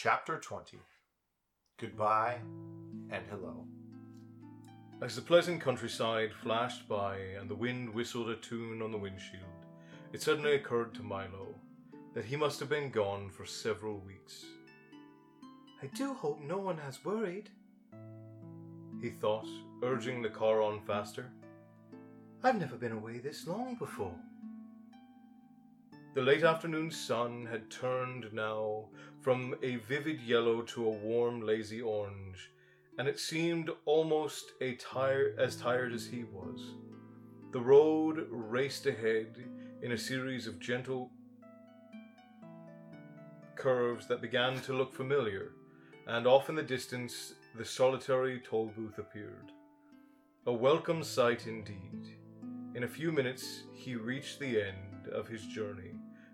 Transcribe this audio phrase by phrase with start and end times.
[0.00, 0.78] Chapter 20
[1.80, 2.36] Goodbye
[3.10, 3.66] and Hello.
[5.02, 9.42] As the pleasant countryside flashed by and the wind whistled a tune on the windshield,
[10.12, 11.52] it suddenly occurred to Milo
[12.14, 14.44] that he must have been gone for several weeks.
[15.82, 17.50] I do hope no one has worried,
[19.02, 19.48] he thought,
[19.82, 21.32] urging the car on faster.
[22.44, 24.14] I've never been away this long before.
[26.18, 28.86] The late afternoon sun had turned now
[29.20, 32.50] from a vivid yellow to a warm, lazy orange,
[32.98, 36.74] and it seemed almost a tire- as tired as he was.
[37.52, 39.48] The road raced ahead
[39.80, 41.12] in a series of gentle
[43.54, 45.52] curves that began to look familiar,
[46.08, 49.52] and off in the distance the solitary toll booth appeared.
[50.46, 52.18] A welcome sight indeed.
[52.74, 55.92] In a few minutes he reached the end of his journey,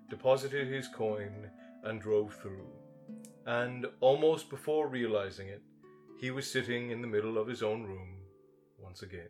[0.08, 1.50] deposited his coin,
[1.84, 2.66] and drove through.
[3.46, 5.62] And almost before realizing it,
[6.18, 8.16] he was sitting in the middle of his own room
[8.78, 9.28] once again.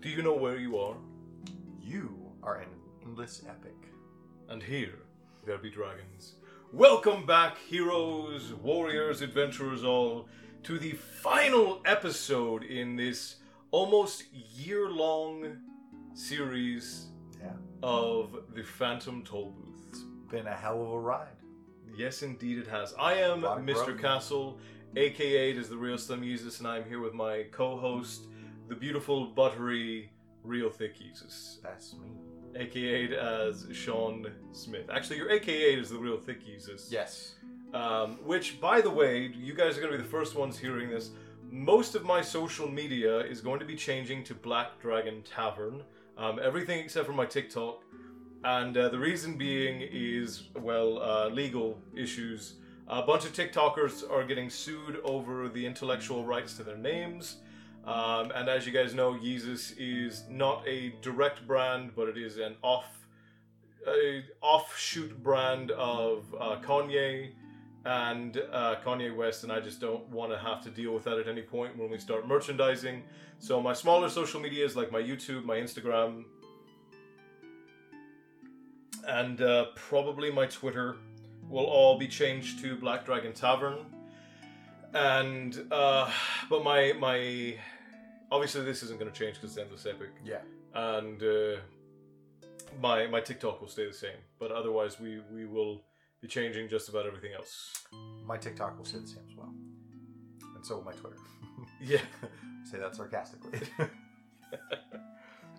[0.00, 0.96] Do you know where you are?
[1.80, 2.68] You are an
[3.02, 3.74] endless epic.
[4.48, 5.00] And here
[5.44, 6.34] there be dragons.
[6.72, 10.28] Welcome back, heroes, warriors, adventurers all,
[10.64, 13.36] to the final episode in this
[13.70, 15.56] almost year long
[16.14, 17.06] series
[17.40, 17.50] Yeah.
[17.82, 20.30] of the Phantom Tollbooth.
[20.30, 21.28] Been a hell of a ride.
[21.96, 22.94] Yes, indeed, it has.
[22.98, 23.98] I am Mr.
[23.98, 24.58] Castle,
[24.96, 28.26] aka it is the real Slim Jesus, and I'm here with my co-host,
[28.68, 30.10] the beautiful, buttery,
[30.44, 32.08] real thick Jesus, That's me.
[32.56, 34.90] aka as Sean Smith.
[34.90, 36.88] Actually, your aka is the real thick Jesus.
[36.90, 37.34] Yes.
[37.74, 40.90] Um, which, by the way, you guys are going to be the first ones hearing
[40.90, 41.10] this.
[41.50, 45.82] Most of my social media is going to be changing to Black Dragon Tavern.
[46.18, 47.84] Um, everything except for my TikTok.
[48.44, 52.54] And uh, the reason being is, well, uh, legal issues.
[52.88, 57.36] A bunch of TikTokers are getting sued over the intellectual rights to their names.
[57.84, 62.38] Um, and as you guys know, Yeezus is not a direct brand, but it is
[62.38, 62.86] an off,
[63.86, 67.30] a offshoot brand of uh, Kanye
[67.84, 71.18] and uh, Kanye West, and I just don't want to have to deal with that
[71.18, 73.02] at any point when we start merchandising.
[73.38, 76.24] So my smaller social medias, like my YouTube, my Instagram,
[79.06, 80.96] and uh, probably my Twitter,
[81.48, 83.78] will all be changed to Black Dragon Tavern.
[84.94, 86.10] And uh,
[86.50, 87.54] but my my
[88.30, 90.38] obviously this isn't going to change because it's endless epic Yeah.
[90.74, 91.56] and uh,
[92.82, 94.16] my my TikTok will stay the same.
[94.38, 95.82] But otherwise, we we will
[96.20, 97.72] be changing just about everything else.
[98.26, 99.52] My TikTok will say the same as well.
[100.56, 101.16] And so will my Twitter.
[101.80, 102.00] Yeah.
[102.64, 103.60] Say that sarcastically.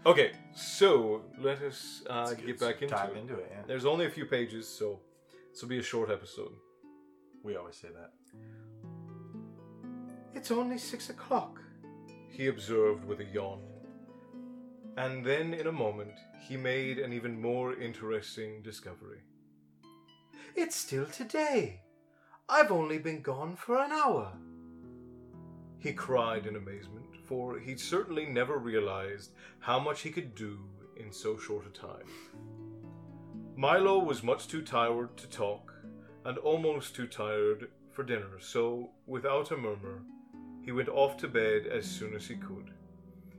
[0.05, 3.17] Okay, so let us uh, get back into dive it.
[3.17, 3.63] into it, yeah.
[3.67, 5.01] There's only a few pages, so
[5.51, 6.53] this will be a short episode.
[7.43, 8.11] We always say that.
[10.33, 11.59] It's only six o'clock,
[12.29, 13.59] he observed with a yawn.
[14.95, 16.13] And then, in a moment,
[16.47, 19.19] he made an even more interesting discovery.
[20.55, 21.81] It's still today.
[22.47, 24.33] I've only been gone for an hour.
[25.77, 30.59] He cried in amazement, for he'd certainly never realized how much he could do
[30.97, 32.07] in so short a time.
[33.55, 35.73] Milo was much too tired to talk,
[36.25, 40.01] and almost too tired for dinner, so, without a murmur,
[40.61, 42.71] he went off to bed as soon as he could.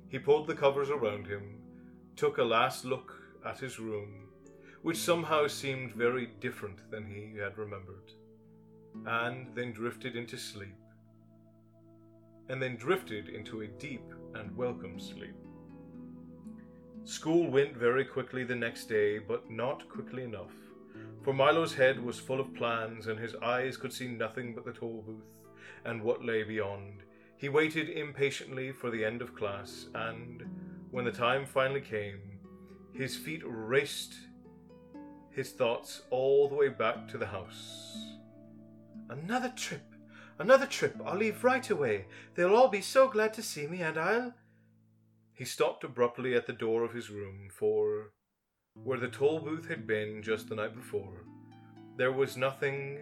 [0.09, 1.59] He pulled the covers around him,
[2.16, 4.28] took a last look at his room,
[4.83, 8.13] which somehow seemed very different than he had remembered,
[9.07, 10.77] and then drifted into sleep,
[12.49, 14.05] and then drifted into a deep
[14.35, 15.35] and welcome sleep.
[17.05, 20.53] School went very quickly the next day, but not quickly enough,
[21.23, 24.73] for Milo's head was full of plans, and his eyes could see nothing but the
[24.73, 25.25] toll booth
[25.85, 27.03] and what lay beyond.
[27.37, 30.45] He waited impatiently for the end of class, and
[30.91, 32.21] when the time finally came,
[32.93, 34.15] his feet raced
[35.31, 37.97] his thoughts all the way back to the house.
[39.09, 39.95] Another trip!
[40.39, 40.97] Another trip!
[41.04, 42.07] I'll leave right away.
[42.34, 44.34] They'll all be so glad to see me, and I'll.
[45.33, 48.13] He stopped abruptly at the door of his room, for
[48.75, 51.25] where the toll booth had been just the night before,
[51.97, 53.01] there was nothing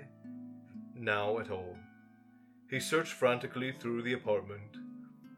[0.94, 1.76] now at all.
[2.70, 4.76] He searched frantically through the apartment,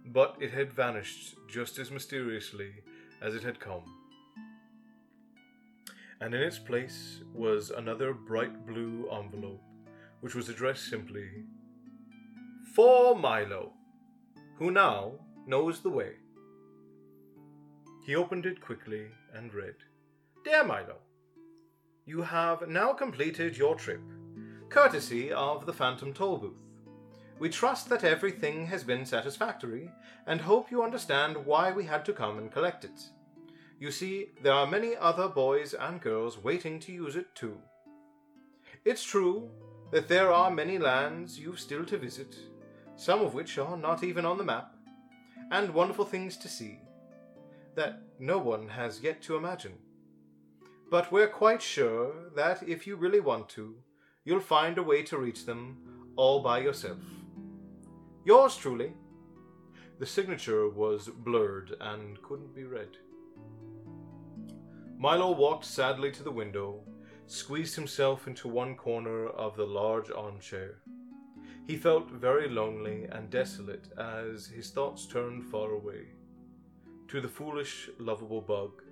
[0.07, 2.73] but it had vanished just as mysteriously
[3.21, 4.00] as it had come.
[6.21, 9.63] And in its place was another bright blue envelope,
[10.21, 11.29] which was addressed simply
[12.75, 13.73] For Milo,
[14.57, 15.13] who now
[15.47, 16.13] knows the way.
[18.05, 19.77] He opened it quickly and read
[20.45, 20.99] Dear Milo,
[22.05, 24.03] You have now completed your trip.
[24.69, 26.55] courtesy of the Phantom Tollbooth.
[27.41, 29.91] We trust that everything has been satisfactory
[30.27, 33.01] and hope you understand why we had to come and collect it.
[33.81, 37.57] You see, there are many other boys and girls waiting to use it too.
[38.85, 39.49] It's true
[39.91, 42.37] that there are many lands you've still to visit,
[42.97, 44.75] some of which are not even on the map,
[45.51, 46.79] and wonderful things to see
[47.75, 49.79] that no one has yet to imagine.
[50.91, 53.77] But we're quite sure that if you really want to,
[54.25, 56.99] you'll find a way to reach them all by yourself.
[58.27, 58.93] Yours truly.
[59.99, 62.99] The signature was blurred and couldn't be read.
[65.01, 66.83] Milo walked sadly to the window,
[67.27, 70.83] squeezed himself into one corner of the large armchair.
[71.67, 76.09] He felt very lonely and desolate as his thoughts turned far away
[77.09, 78.83] to the foolish, lovable bug,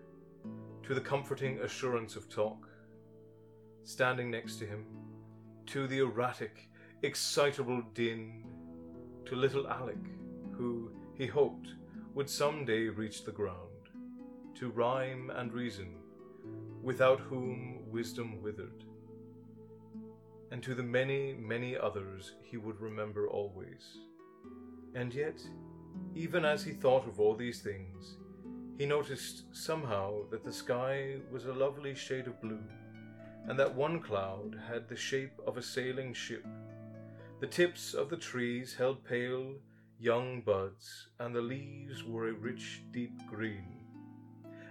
[0.82, 2.66] to the comforting assurance of Tock,
[3.84, 4.86] standing next to him,
[5.66, 6.70] to the erratic,
[7.02, 8.46] excitable Dynne,
[9.26, 10.02] to little Alec,
[10.52, 11.68] who, he hoped,
[12.14, 13.67] would some day reach the ground,
[14.58, 15.94] to rhyme and reason,
[16.82, 18.84] without whom wisdom withered,
[20.50, 23.98] and to the many, many others he would remember always.
[24.96, 25.40] And yet,
[26.16, 28.16] even as he thought of all these things,
[28.76, 32.64] he noticed somehow that the sky was a lovely shade of blue,
[33.46, 36.44] and that one cloud had the shape of a sailing ship.
[37.40, 39.54] The tips of the trees held pale,
[40.00, 43.77] young buds, and the leaves were a rich, deep green.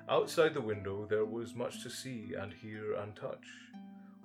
[0.09, 3.45] Outside the window there was much to see and hear and touch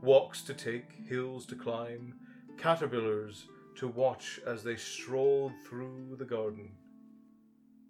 [0.02, 2.12] walks to take, hills to climb,
[2.58, 3.46] caterpillars
[3.76, 6.72] to watch as they strolled through the garden.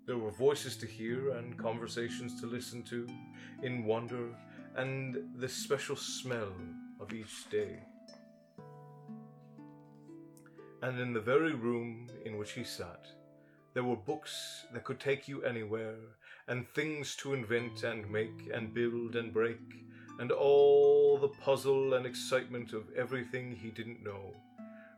[0.07, 3.09] There were voices to hear and conversations to listen to
[3.63, 4.29] in wonder
[4.77, 6.53] and the special smell
[7.01, 7.79] of each day.
[10.83, 13.07] And in the very room in which he sat,
[13.73, 15.97] there were books that could take you anywhere,
[16.49, 19.61] and things to invent and make and build and break,
[20.19, 24.35] and all the puzzle and excitement of everything he didn't know.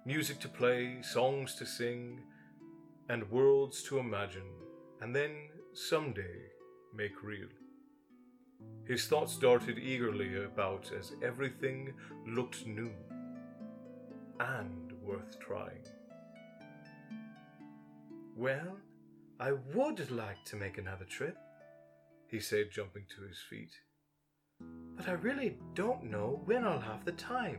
[0.06, 2.20] Music to play, songs to sing,
[3.08, 4.50] and worlds to imagine
[5.04, 6.40] and then someday
[6.94, 7.48] make real.
[8.86, 11.92] His thoughts darted eagerly about as everything
[12.26, 12.90] looked new
[14.40, 15.84] and worth trying.
[18.34, 18.78] Well,
[19.40, 21.36] I would like to make another trip,
[22.30, 23.72] he said, jumping to his feet.
[24.96, 27.58] But I really don't know when I'll have the time.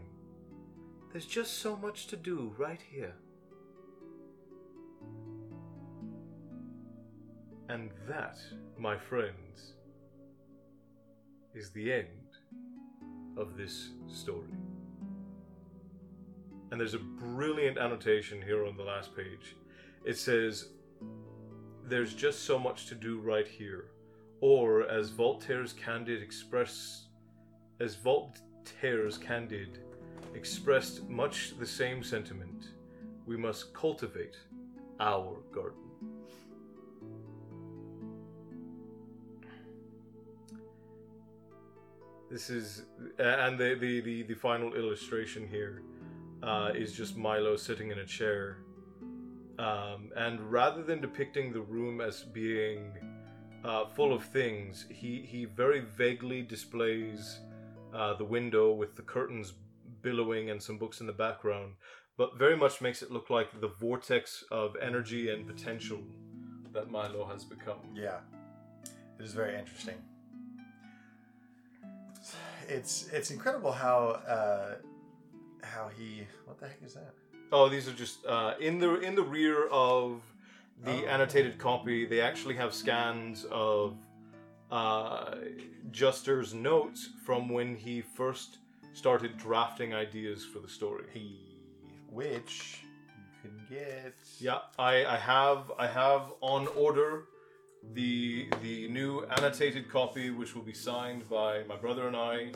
[1.12, 3.16] There's just so much to do right here.
[7.68, 8.38] And that,
[8.77, 9.74] my friends,
[11.54, 12.07] is the end
[13.38, 14.54] of this story.
[16.72, 19.56] And there's a brilliant annotation here on the last page.
[20.06, 20.69] It says,
[21.87, 23.85] There's just so much to do right here.
[24.41, 27.05] Or, as Voltaire's Candide express,
[27.79, 29.77] as Voltaire's Candide
[30.33, 32.69] expressed much the same sentiment,
[33.25, 34.35] we must cultivate
[34.99, 35.79] our garden.
[42.29, 42.83] This is,
[43.19, 45.83] and the the the, the final illustration here
[46.43, 48.57] uh, is just Milo sitting in a chair,
[49.59, 52.91] um, and rather than depicting the room as being
[53.63, 57.39] uh, full of things, he he very vaguely displays
[57.93, 59.53] uh, the window with the curtains
[60.01, 61.74] billowing and some books in the background,
[62.17, 66.00] but very much makes it look like the vortex of energy and potential
[66.74, 67.79] that Milo has become.
[67.95, 68.19] Yeah,
[69.19, 69.95] it is very interesting
[72.67, 74.75] it's it's incredible how uh,
[75.63, 77.13] how he what the heck is that?
[77.51, 80.21] Oh, these are just uh, in the in the rear of
[80.83, 81.07] the oh.
[81.07, 82.05] annotated copy.
[82.05, 83.95] They actually have scans of
[84.71, 85.35] uh,
[85.91, 88.57] Juster's notes from when he first
[88.93, 91.05] started drafting ideas for the story.
[91.13, 91.57] He,
[92.09, 92.83] which
[93.43, 94.15] you can get.
[94.39, 97.25] Yeah, I, I have I have on order
[97.93, 102.51] the the new annotated copy, which will be signed by my brother and I,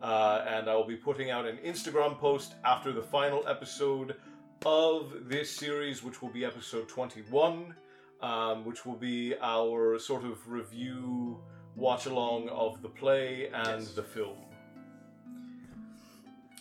[0.00, 4.16] uh, and I will be putting out an Instagram post after the final episode
[4.64, 7.74] of this series, which will be episode 21,
[8.20, 11.38] um, which will be our sort of review
[11.76, 13.92] watch along of the play and yes.
[13.92, 14.36] the film.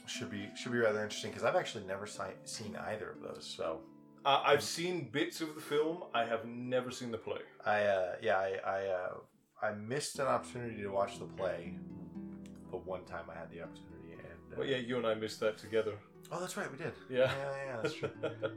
[0.05, 3.45] Should be should be rather interesting because I've actually never si- seen either of those.
[3.45, 3.81] So
[4.25, 6.03] uh, I've seen bits of the film.
[6.13, 7.41] I have never seen the play.
[7.65, 9.13] I uh, yeah I I, uh,
[9.61, 11.73] I missed an opportunity to watch the play
[12.71, 14.06] the one time I had the opportunity,
[14.51, 15.93] uh, Well, yeah, you and I missed that together.
[16.31, 16.93] Oh, that's right, we did.
[17.09, 17.31] Yeah.
[17.31, 18.09] yeah, yeah that's true.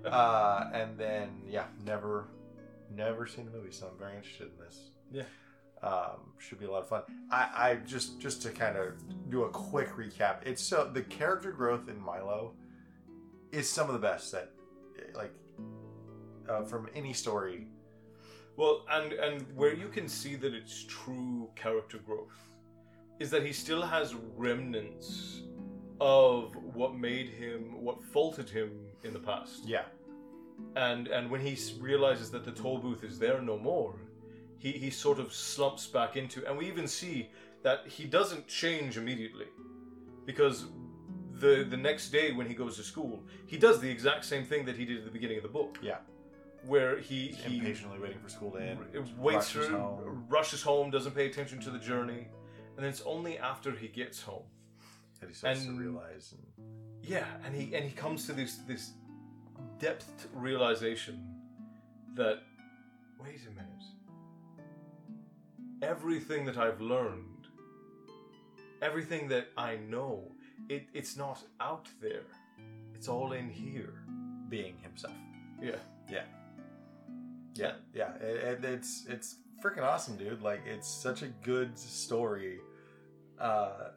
[0.07, 2.29] uh, and then yeah, never,
[2.95, 4.91] never seen the movie, so I'm very interested in this.
[5.13, 5.23] Yeah.
[5.83, 7.03] Um, should be a lot of fun.
[7.31, 8.93] I, I just just to kind of
[9.31, 10.41] do a quick recap.
[10.45, 12.53] It's so the character growth in Milo
[13.51, 14.51] is some of the best that
[15.15, 15.33] like
[16.51, 17.67] uh, from any story.
[18.57, 22.51] Well, and and where you can see that it's true character growth
[23.19, 25.43] is that he still has remnants
[26.01, 28.71] of what made him, what faulted him
[29.05, 29.65] in the past.
[29.67, 29.85] Yeah,
[30.77, 33.95] And and when he s- realizes that the toll booth is there no more,
[34.59, 37.29] he he sort of slumps back into, and we even see
[37.63, 39.47] that he doesn't change immediately,
[40.27, 40.67] because
[41.43, 44.65] the the next day when he goes to school, he does the exact same thing
[44.67, 45.79] that he did at the beginning of the book.
[45.83, 45.99] Yeah.
[46.67, 48.79] Where he He's he impatiently waiting for school to end.
[48.81, 50.27] r- waits rushes for home.
[50.29, 52.29] rushes home, doesn't pay attention to the journey,
[52.77, 54.45] and then it's only after he gets home.
[55.21, 56.35] That he starts to and- realize.
[56.35, 56.67] And,
[57.03, 58.93] Yeah, and he and he comes to this this
[59.79, 61.17] depth realization
[62.15, 62.39] that
[63.23, 63.85] wait a minute.
[65.83, 67.47] Everything that I've learned,
[68.83, 70.33] everything that I know,
[70.69, 72.27] it, it's not out there.
[72.95, 73.95] It's all in here.
[74.51, 75.15] being himself.
[75.63, 75.77] Yeah.
[77.55, 78.15] Yeah, yeah.
[78.17, 80.43] It, it, it's it's freaking awesome, dude.
[80.43, 82.59] Like it's such a good story,
[83.39, 83.91] uh,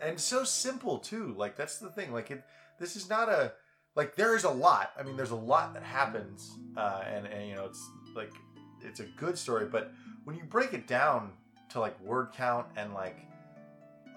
[0.00, 1.34] and so simple too.
[1.36, 2.12] Like that's the thing.
[2.12, 2.42] Like it.
[2.78, 3.52] This is not a
[3.94, 4.92] like there is a lot.
[4.98, 8.32] I mean, there's a lot that happens, uh, and and you know it's like
[8.80, 9.66] it's a good story.
[9.66, 9.92] But
[10.24, 11.32] when you break it down
[11.70, 13.18] to like word count and like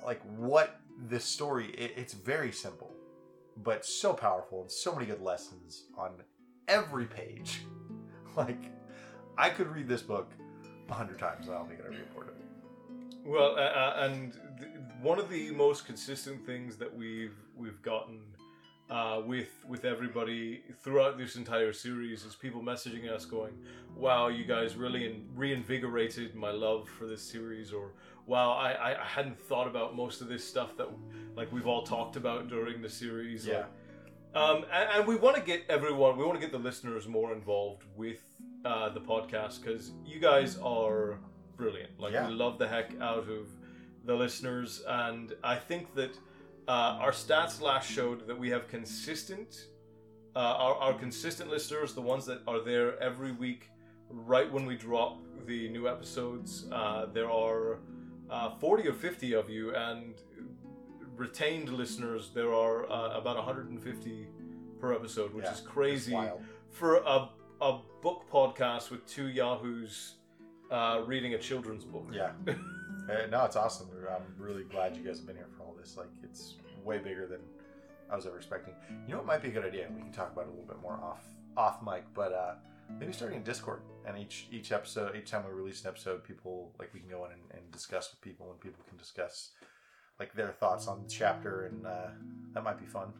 [0.05, 2.91] like what this story, it, it's very simple,
[3.63, 6.11] but so powerful and so many good lessons on
[6.67, 7.61] every page.
[8.33, 8.63] Like,
[9.37, 10.31] I could read this book
[10.89, 11.49] a hundred times.
[11.49, 13.17] I don't think I'd ever get bored of it.
[13.25, 14.33] Well, uh, uh, and
[15.01, 18.19] one of the most consistent things that we've we've gotten
[18.89, 23.53] uh, with with everybody throughout this entire series is people messaging us going,
[23.95, 27.93] "Wow, you guys really in- reinvigorated my love for this series," or
[28.25, 30.87] "Wow, I, I hadn't thought about most of this stuff that
[31.35, 33.65] like we've all talked about during the series." Yeah.
[34.33, 37.33] Um, and, and we want to get everyone, we want to get the listeners more
[37.33, 38.21] involved with
[38.63, 41.17] uh, the podcast because you guys are
[41.57, 41.99] brilliant.
[41.99, 42.27] Like Yeah.
[42.29, 43.49] we love the heck out of
[44.05, 46.17] the listeners, and I think that
[46.67, 49.67] uh, our stats last showed that we have consistent,
[50.35, 53.69] uh, our, our consistent listeners, the ones that are there every week,
[54.09, 56.65] right when we drop the new episodes.
[56.71, 57.79] Uh, there are
[58.29, 60.15] uh, 40 or 50 of you, and
[61.15, 64.27] retained listeners, there are uh, about 150
[64.79, 66.17] per episode, which Yeah, is crazy
[66.69, 67.29] for a,
[67.61, 70.15] a book podcast with two yahoos
[70.71, 72.07] uh, reading a children's book.
[72.11, 72.31] Yeah.
[73.29, 73.87] No, it's awesome.
[74.09, 75.97] I'm really glad you guys have been here for all this.
[75.97, 77.39] Like, it's way bigger than
[78.11, 78.73] I was ever expecting.
[79.07, 79.87] You know what might be a good idea?
[79.93, 81.23] We can talk about it a little bit more off
[81.57, 82.53] off mic, but uh,
[82.99, 83.81] maybe starting a Discord.
[84.05, 87.25] And each each episode, each time we release an episode, people like we can go
[87.25, 89.51] in and, and discuss with people, and people can discuss
[90.19, 92.07] like their thoughts on the chapter, and uh,
[92.53, 93.13] that might be fun.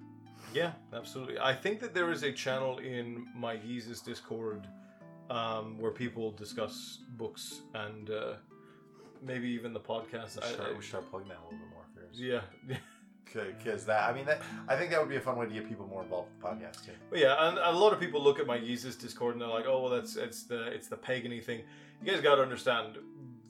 [0.54, 1.40] Yeah, absolutely.
[1.40, 4.68] I think that there is a channel in my Yeezus Discord
[5.30, 8.34] um, where people discuss books and uh,
[9.22, 10.38] maybe even the podcast.
[10.38, 11.86] We I- should start, I- we should start plugging that a little bit more.
[11.96, 12.42] There's yeah.
[13.58, 15.68] because that I mean that I think that would be a fun way to get
[15.68, 16.92] people more involved with the podcast too.
[17.10, 19.66] But yeah, and a lot of people look at my Yeezus Discord and they're like,
[19.68, 21.62] "Oh, well, that's it's the it's the pagany thing."
[22.04, 22.98] You guys got to understand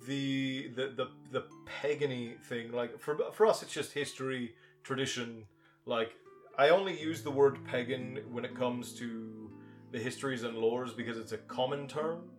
[0.07, 1.43] the the the the
[1.81, 2.71] pagany thing.
[2.71, 5.45] Like for for us, it's just history, tradition.
[5.85, 6.15] Like
[6.59, 9.49] I only use the word pagan when it comes to
[9.91, 12.29] the histories and lores because it's a common term.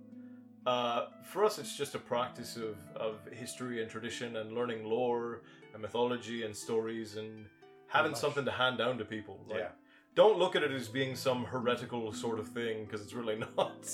[0.67, 5.43] Uh, for us, it's just a practice of, of history and tradition and learning lore
[5.73, 7.47] and mythology and stories and
[7.89, 9.41] having something to hand down to people.
[9.49, 9.69] Like, Yeah.
[10.15, 13.89] don't look at it as being some heretical sort of thing because it's really not.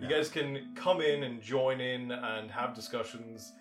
[0.00, 0.16] You No.
[0.16, 3.52] guys can come in and join in and have discussions,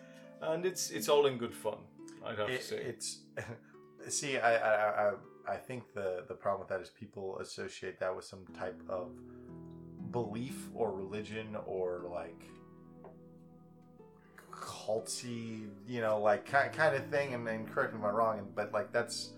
[0.42, 1.80] and it's it's all in good fun.
[2.26, 2.78] I'd have to say.
[2.78, 3.20] it's
[4.08, 5.14] see, I, I I
[5.50, 9.12] I think the the problem with that is people associate that with some type of
[10.12, 12.42] belief or religion or like
[14.52, 17.34] culty, you know, like kind kind of thing.
[17.34, 19.32] And, and correct me if I'm wrong, and but like that's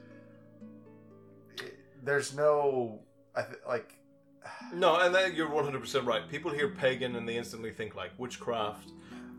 [1.57, 2.99] it- there's no
[3.35, 3.93] I th- like
[4.73, 6.27] no, and that, you're 100 percent right.
[6.29, 8.89] People hear pagan and they instantly think like witchcraft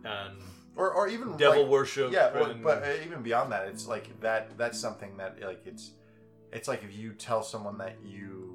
[0.05, 0.39] and
[0.77, 2.13] or or even devil like, worship.
[2.13, 5.61] yeah or- and, but uh, even beyond that it's like that that's something that like
[5.67, 5.93] it's
[6.53, 8.52] it's like if you tell someone that you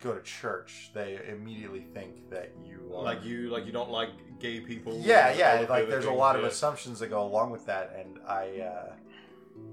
[0.00, 4.10] go to church they immediately think that you are like you like you don't like
[4.38, 4.98] gay people.
[5.02, 8.60] yeah yeah like there's a lot of assumptions that go along with that and i
[8.60, 8.92] uh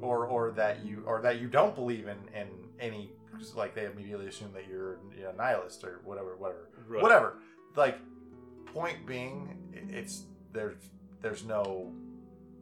[0.01, 2.47] or or that you or that you don't believe in in
[2.79, 3.11] any
[3.55, 7.01] like they immediately assume that you're you know, nihilist or whatever whatever Right.
[7.01, 7.37] whatever
[7.75, 7.97] like
[8.73, 9.57] point being
[9.89, 10.75] it's there's
[11.21, 11.91] there's no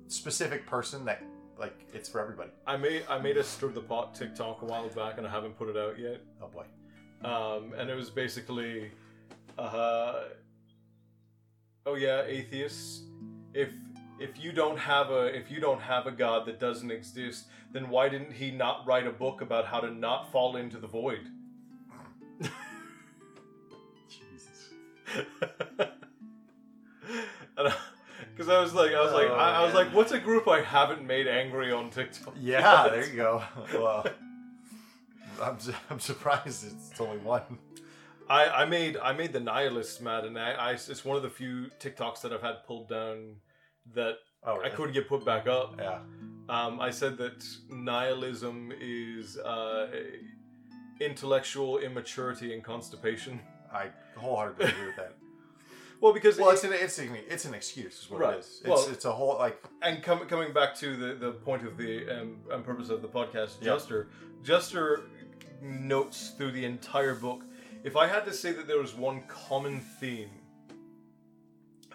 [0.07, 1.23] specific person that
[1.57, 4.87] like it's for everybody I made I made a stir the pot TikTok a while
[4.89, 6.21] back, and I haven't put it out yet.
[6.41, 6.65] oh boy
[7.23, 8.91] Um, and it was basically,
[9.57, 10.21] uh,
[11.85, 13.03] oh yeah, atheists.
[13.53, 13.69] If
[14.19, 17.89] if you don't have a if you don't have a god that doesn't exist, then
[17.89, 21.27] why didn't he not write a book about how to not fall into the void?
[24.09, 24.69] jesus
[28.33, 30.47] Because I was like, I was like, Oh, I, I was like, what's a group
[30.47, 32.33] I haven't made angry on TikTok?
[32.39, 34.05] yeah there you go well
[35.41, 35.57] I'm,
[35.89, 37.43] I'm surprised it's only one
[38.29, 41.29] I, I made I made the nihilists mad, and I, I it's one of the
[41.29, 43.35] few TikToks that I've had pulled down
[43.93, 45.75] that oh I couldn't get put back up.
[45.77, 45.99] yeah
[46.49, 49.87] Um, I said that nihilism is uh,
[50.99, 53.39] intellectual immaturity and constipation.
[53.73, 55.15] i wholeheartedly agree with that
[56.01, 58.35] Well, because well it- it's an it's an, it's an excuse is what Right.
[58.35, 61.31] it is it's, Well- it's a whole like and com- coming back to the, the
[61.31, 63.65] point of the um, and purpose of the podcast, Yeah.
[63.73, 64.09] Juster,
[64.43, 65.03] Juster
[65.61, 67.43] notes through the entire book.
[67.83, 70.29] If I had to say that there was one common theme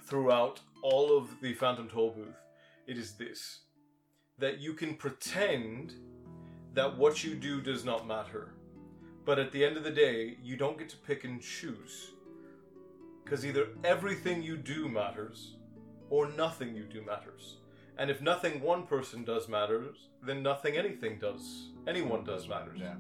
[0.03, 2.35] throughout all of the Phantom Tollbooth,
[2.87, 3.61] it is this:
[4.39, 5.95] that you can pretend
[6.75, 8.55] that what you do does not matter,
[9.25, 12.13] but at the end of the day, you don't get to pick and choose.
[13.25, 15.57] Because either everything you do matters,
[16.11, 17.57] or nothing you do matters.
[17.99, 21.71] And if nothing one person does matters, then nothing anything does.
[21.89, 22.79] Anyone does matters.
[22.81, 22.95] yeah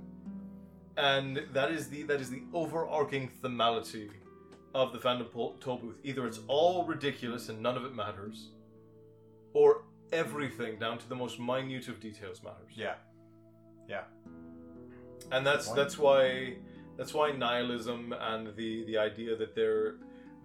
[0.96, 4.10] And that is the that is the overarching themality
[4.74, 5.98] of the fandom Pol- toll booth.
[6.04, 8.50] Either it's all ridiculous and none of it matters,
[9.52, 12.72] or everything down to the most minute of details matters.
[12.74, 12.94] yeah
[13.88, 14.04] yeah
[15.32, 16.54] And that's that's why
[16.96, 19.96] that's why nihilism and the the idea that there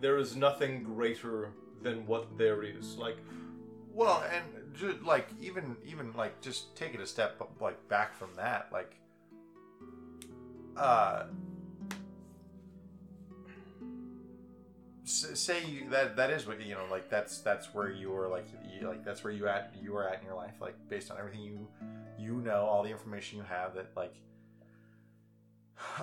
[0.01, 2.97] there is nothing greater than what there is.
[2.97, 3.17] Like
[3.93, 8.69] Well, and like even even like just take it a step like back from that,
[8.71, 8.95] like
[10.77, 11.23] uh
[15.03, 18.47] say you, that that is what you know like that's that's where you are like
[18.79, 21.17] you, like that's where you at you are at in your life like based on
[21.17, 21.67] everything you
[22.17, 24.15] you know all the information you have that like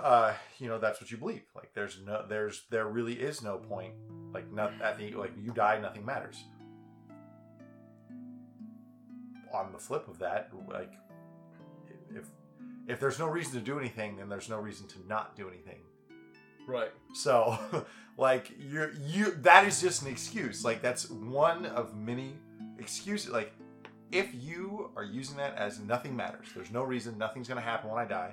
[0.03, 1.43] uh you know that's what you believe.
[1.55, 3.95] Like there's no there's there really is no point
[4.33, 6.45] like not at the like you die nothing matters.
[9.53, 10.93] On the flip of that like
[12.11, 12.25] if
[12.89, 15.79] if there's no reason to do anything then there's no reason to not do anything
[16.67, 16.91] right.
[17.15, 17.57] so
[18.17, 22.35] like you're you that is just an excuse like that's one of many
[22.79, 23.53] excuses like
[24.11, 27.91] if you are using that as nothing matters there's no reason nothing's going to happen
[27.91, 28.33] when i die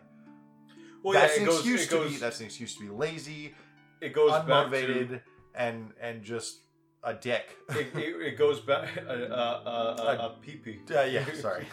[1.03, 1.55] Well, that's yeah, an goes.
[1.59, 2.11] excuse It to goes.
[2.13, 3.53] be that's an excuse to be lazy
[4.01, 5.19] it goes back to.
[5.55, 6.59] and and just
[7.03, 8.89] a dick It, it, it goes back.
[8.97, 10.79] Uh, uh, uh, uh, a pee pee.
[10.93, 11.67] Uh, yeah, sorry.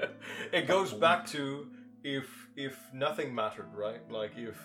[0.52, 1.68] it goes back to
[2.04, 4.00] if if nothing mattered, right?
[4.10, 4.58] Like if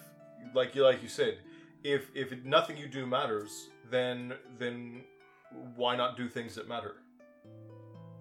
[0.53, 1.39] like you like you said,
[1.83, 5.03] if if nothing you do matters, then then
[5.75, 6.95] why not do things that matter?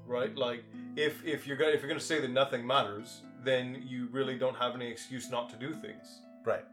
[0.06, 0.36] Right?
[0.36, 0.64] Like
[0.96, 4.56] if if you're gonna if you're gonna say that nothing matters, then you really don't
[4.56, 6.20] have any excuse not to do things.
[6.44, 6.64] right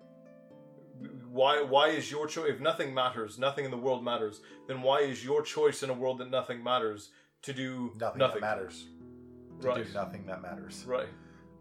[1.29, 4.99] Why why is your choice if nothing matters, nothing in the world matters, then why
[5.01, 7.09] is your choice in a world that nothing matters
[7.43, 8.85] to do nothing, nothing, that matters
[9.61, 9.85] to Right.
[9.85, 11.09] do nothing that matters Right.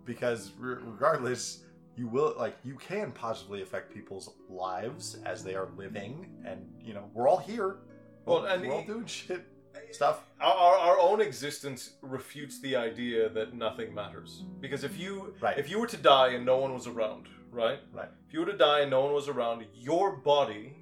[0.08, 1.62] Because re- regardless
[1.94, 6.94] you will like you can positively affect people's lives as they are living and you
[6.94, 7.76] know we're all here
[8.24, 9.44] Well, we're, and we're all doing shit
[9.92, 14.44] stuff Our, our, our own existence refutes the idea that nothing matters.
[14.60, 15.56] Because if you Right.
[15.58, 17.80] if you were to die and no one was around, right?
[17.92, 20.76] right If you were to die and no one was around, your body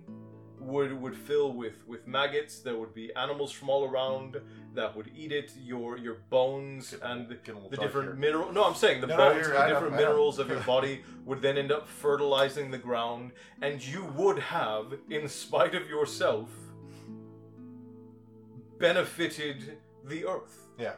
[0.61, 2.61] would would fill with with maggots.
[2.61, 4.41] There would be animals from all around
[4.75, 5.53] that would eat it.
[5.63, 8.17] Your your bones Get- and get the different here.
[8.17, 8.53] mineral.
[8.53, 10.39] No, I'm saying the No, no, bones, you're- and I the know, different I minerals
[10.39, 15.29] of your body would then end up fertilizing the ground, and you would have, in
[15.29, 16.49] spite of yourself,
[18.79, 20.69] benefited the earth.
[20.79, 20.97] yeah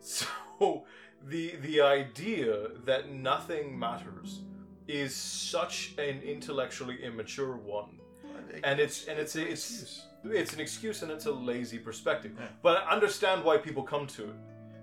[0.00, 0.26] So
[1.22, 4.40] the the idea that nothing matters
[4.88, 8.00] is such an intellectually immature one,
[8.64, 10.06] and it's and it's it's Excuse.
[10.24, 12.32] it's an excuse and it's a lazy perspective.
[12.38, 12.46] Yeah.
[12.62, 14.34] But I understand why people come to it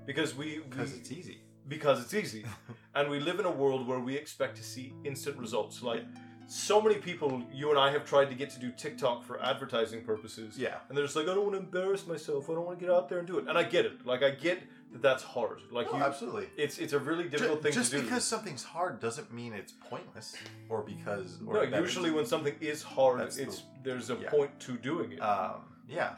[0.05, 2.45] because we because it's easy because it's easy,
[2.95, 5.83] and we live in a world where we expect to see instant results.
[5.83, 6.03] Like
[6.49, 10.03] so many people, you and I have tried to get to do TikTok for advertising
[10.03, 10.57] purposes.
[10.57, 12.49] yeah And they're just like, I don't want to embarrass myself.
[12.49, 13.47] I don't want to get out there and do it.
[13.47, 14.03] And I get it.
[14.03, 15.59] Like, I get that that's hard.
[15.71, 16.47] Like No, you, absolutely.
[16.57, 18.01] it's it's a really difficult thing just to do.
[18.01, 20.35] Just because something's hard doesn't mean it's pointless,
[20.69, 24.29] or because or no, usually when something is hard, That's the- it's there's a yeah.
[24.29, 25.19] point to doing it.
[25.19, 26.15] um, yeah,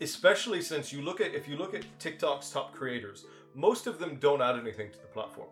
[0.00, 4.16] Especially since you look at if you look at TikTok's top creators, most of them
[4.20, 5.48] don't add anything to the platform.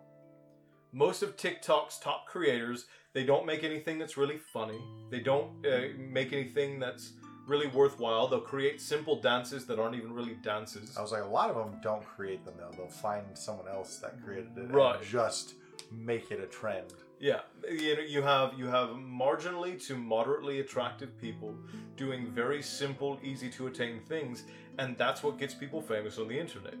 [0.91, 4.79] Most of TikTok's top creators, they don't make anything that's really funny.
[5.09, 7.13] They don't uh, make anything that's
[7.51, 8.27] really worthwhile.
[8.27, 10.97] They'll create simple dances that aren't even really dances.
[10.97, 12.71] I was like, a lot of them don't create them though.
[12.75, 14.95] They'll find someone else that created it Right.
[14.99, 15.55] and just
[15.91, 16.89] make it a trend.
[17.19, 18.89] Yeah, you know, you have you have
[19.27, 21.51] marginally to moderately attractive people
[22.03, 24.37] doing very simple, easy to attain things,
[24.79, 26.73] and that's what gets people famous on the internet.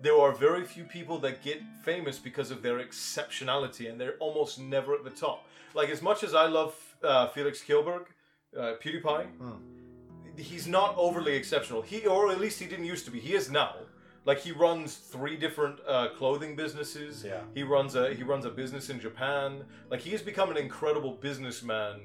[0.00, 4.60] There are very few people that get famous because of their exceptionality, and they're almost
[4.60, 5.38] never at the top.
[5.74, 6.72] Like as much as I love
[7.02, 8.04] uh, Felix Kjellberg,
[8.56, 9.58] uh, PewDiePie, Hmm.
[10.38, 11.82] He's not overly exceptional.
[11.82, 13.20] He, or at least he didn't used to be.
[13.20, 13.74] He is now.
[14.24, 17.24] Like he runs three different uh, clothing businesses.
[17.24, 17.40] Yeah.
[17.54, 19.64] He runs a he runs a business in Japan.
[19.90, 22.00] Like he has become an incredible businessman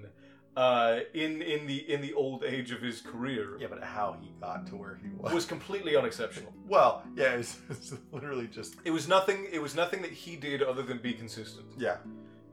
[0.56, 3.58] uh, in in the in the old age of his career.
[3.60, 5.34] Yeah, but how he got to where he was.
[5.34, 6.54] Was completely unexceptional.
[6.68, 9.48] well, yeah, it's, it's literally just It was nothing.
[9.52, 11.66] It was nothing that he did other than be consistent.
[11.78, 11.98] yeah,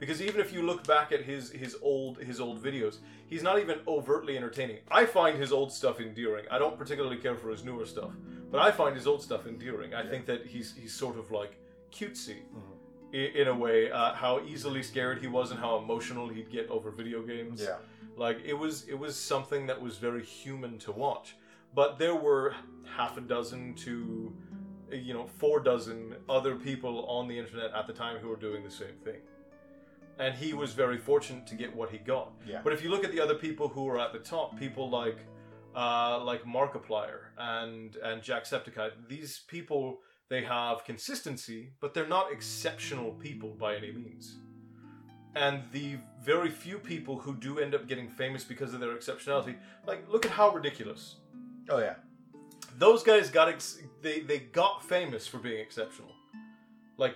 [0.01, 3.59] Because even if you look back at his his old his old videos, he's not
[3.59, 4.79] even overtly entertaining.
[4.91, 6.47] I find his old stuff endearing.
[6.51, 8.13] I don't particularly care for his newer stuff,
[8.51, 9.95] but I find his old stuff endearing.
[9.95, 10.11] I Yeah.
[10.11, 11.53] think that he's he's sort of like
[11.93, 12.75] cutesy Mhm.
[13.13, 13.91] i- in a way.
[13.91, 17.61] Uh, how easily scared he was and how emotional he'd get over video games.
[17.63, 17.77] yeah,
[18.17, 21.37] Like it was it was something that was very human to watch.
[21.75, 22.55] But there were
[22.97, 24.35] half a dozen to
[25.09, 28.65] you know four dozen other people on the internet at the time who were doing
[28.65, 29.21] the same thing.
[30.21, 32.29] And he was very fortunate to get what he got.
[32.47, 32.61] yeah.
[32.63, 35.19] But if you look at the other people who are at the top, people like
[35.75, 43.13] uh, like Markiplier and and Jacksepticeye, these people they have consistency, but they're not exceptional
[43.15, 44.37] people by any means.
[45.35, 49.57] And the very few people who do end up getting famous because of their exceptionality,
[49.87, 51.17] like look at how ridiculous
[51.69, 51.95] Oh yeah,
[52.79, 56.11] those guys got ex- they they got famous for being exceptional,
[56.97, 57.15] like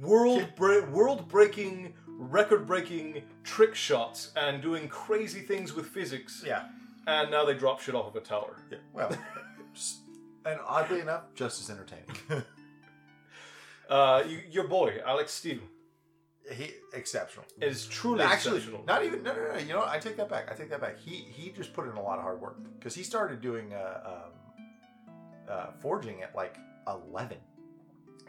[0.00, 1.94] world bre- world breaking,
[2.30, 6.42] record breaking trick shots and doing crazy things with physics.
[6.46, 6.66] yeah,
[7.06, 8.56] And now they drop shit off of a tower.
[8.70, 8.78] yeah.
[8.92, 9.10] Well,
[10.46, 12.06] and oddly enough, just as entertaining.
[13.88, 15.58] Uh, you, your boy Alec Steele
[16.50, 17.44] he exceptional.
[17.60, 18.82] is truly Actually, exceptional.
[18.86, 19.58] not even no, no, no.
[19.58, 19.88] You know, what?
[19.88, 20.50] I take that back.
[20.50, 20.98] I take that back.
[20.98, 24.00] He he just put in a lot of hard work because he started doing uh,
[24.06, 24.32] um,
[25.50, 26.56] uh, forging at like
[26.88, 27.36] eleven.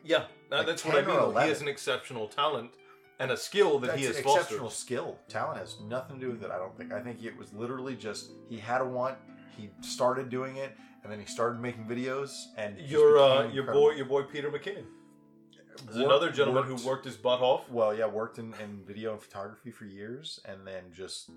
[0.03, 1.09] yeah, like that's what I mean.
[1.15, 1.49] He 11.
[1.49, 2.71] has an exceptional talent
[3.19, 4.71] and a skill that That's he has exceptional fostered.
[4.71, 5.17] skill.
[5.29, 6.51] Talent has nothing to do with it.
[6.51, 6.91] I don't think.
[6.93, 9.17] I think it was literally just he had a want.
[9.57, 12.31] He started doing it, and then he started making videos.
[12.57, 14.85] And Your uh, your boy your boy Peter McKinnon.
[15.85, 17.69] There's Worked- another gentleman worked- who worked his butt off.
[17.69, 21.29] Well, yeah, worked in, in video and photography for years, and then just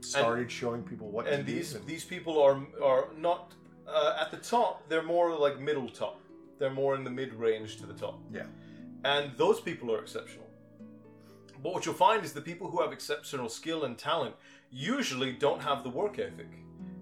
[0.00, 1.26] started showing people what.
[1.26, 3.52] and to these do and- these people are are not
[3.86, 4.88] uh, at the top.
[4.88, 6.20] They're more like middle top.
[6.58, 8.18] They're more in the mid range to the top.
[8.32, 8.44] Yeah.
[9.04, 10.45] And those people are exceptional.
[11.66, 14.36] But what you'll find is the people who have exceptional skill and talent
[14.70, 16.46] usually don't have the work ethic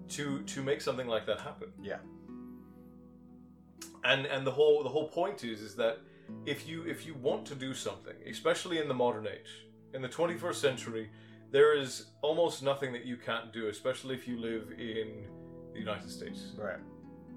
[0.09, 1.67] to to make something like that happen.
[1.79, 1.99] Yeah.
[4.03, 5.99] And and the whole the whole point is is that
[6.47, 10.09] if you if you want to do something, especially in the modern age, in the
[10.09, 11.11] 21st century,
[11.51, 15.27] there is almost nothing that you can't do, especially if you live in
[15.73, 16.81] the United States, right.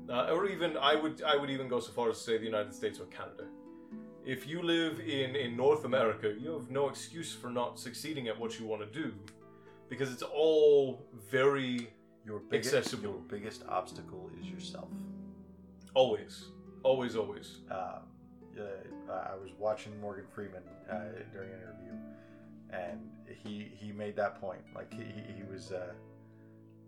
[0.08, 2.46] uh, or even I would I would even go so far as to say the
[2.46, 3.44] United States or Canada.
[4.28, 8.38] If you live in in North America, you have no excuse for not succeeding at
[8.38, 9.08] what you want to do,
[9.88, 11.88] because it's all very
[12.26, 13.04] Your biggest Accessible.
[13.04, 14.90] your biggest obstacle is yourself.
[15.94, 16.34] always,
[16.82, 17.48] always, always.
[17.70, 18.02] um,
[18.58, 20.96] uh, I was watching Morgan Freeman uh,
[21.32, 21.94] during an interview,
[22.70, 22.98] and
[23.42, 24.60] he he made that point.
[24.74, 25.04] Like he
[25.38, 25.92] he, was uh,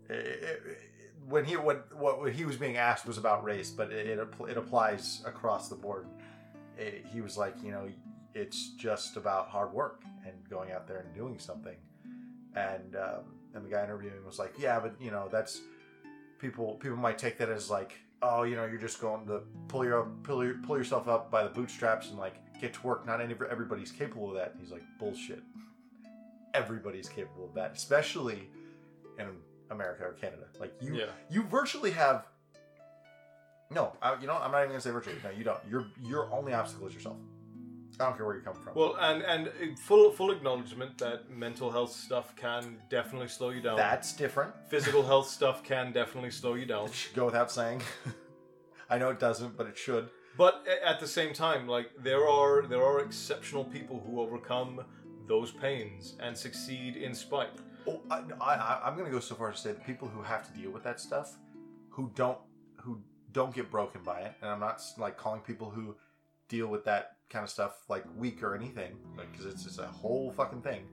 [0.09, 0.15] it,
[0.51, 0.61] it-
[1.33, 4.19] when he what what he was being asked was about race, but it it,
[4.53, 6.05] it applies across the board.
[6.77, 7.87] It- he was like, you know,
[8.33, 11.75] it's just about hard work and going out there and doing something.
[12.55, 15.61] And um, and the guy interviewing was like, yeah, but you know, that's
[16.39, 19.83] people people might take that as like oh you know you're just going to pull
[19.83, 23.19] your pull, your, pull yourself up by the bootstraps and like get to work not
[23.21, 25.41] any, everybody's capable of that and he's like bullshit
[26.53, 28.47] everybody's capable of that especially
[29.19, 29.27] in
[29.71, 31.05] america or canada like you Yeah.
[31.29, 32.27] you virtually have
[33.71, 35.17] no I, you know i'm not even gonna say virtually.
[35.23, 35.59] No you don't.
[35.69, 37.17] Your your only obstacle is yourself.
[37.99, 38.73] I don't care where you come from.
[38.73, 43.61] Well, and and uh, full full acknowledgement that mental health stuff can definitely slow you
[43.61, 43.77] down.
[43.77, 44.53] that's different.
[44.69, 46.85] Physical health stuff can definitely slow you down.
[46.87, 47.81] it should go without saying.
[48.89, 50.09] I know it doesn't but it should.
[50.37, 54.81] But at the same time, like there are there are exceptional people who overcome
[55.27, 57.49] those pains and succeed in spite.
[57.87, 60.45] Oh, I, I, I'm gonna go so far as to say the people who have
[60.47, 61.37] to deal with that stuff,
[61.89, 62.37] who don't,
[62.77, 63.01] who
[63.33, 65.95] don't get broken by it, and I'm not like calling people who
[66.49, 69.87] deal with that kind of stuff like weak or anything, like because it's just a
[69.87, 70.83] whole fucking thing.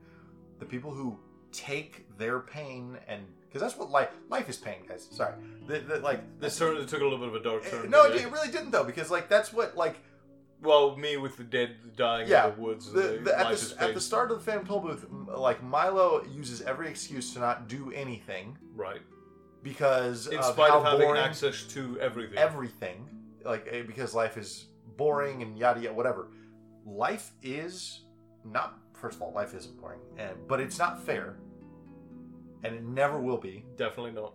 [0.59, 1.18] The people who
[1.53, 5.09] take their pain and because that's what life life is pain, guys.
[5.11, 5.35] Sorry,
[5.66, 7.90] the, the, like This turn it took a little bit of a dark turn.
[7.90, 9.96] no, it, it really didn't though, because like that's what like
[10.62, 12.92] Well, me with the dead dying Yeah, in the woods.
[12.92, 16.88] the, the, at, the, at the start of the Phantom Tollbooth, like Milo uses every
[16.88, 19.01] excuse to not do anything right.
[19.62, 22.38] Because In of spite how of having boring access to everything.
[22.38, 23.08] everything,
[23.44, 24.66] like eh, because life is
[24.96, 26.28] boring and yada yada whatever.
[26.86, 28.02] Life is
[28.44, 28.78] not.
[28.94, 31.36] First of all, life isn't boring, and but it's not fair,
[32.64, 33.64] and it never will be.
[33.76, 34.34] Definitely not.